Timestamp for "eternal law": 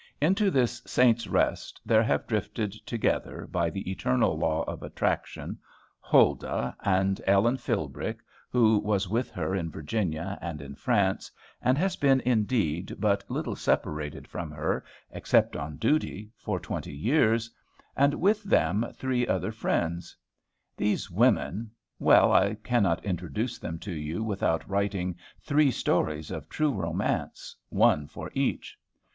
3.91-4.63